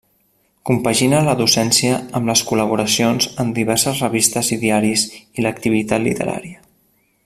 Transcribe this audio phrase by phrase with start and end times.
[0.69, 6.63] Compagina la docència amb les col·laboracions en diverses revistes i diaris i l'activitat literària.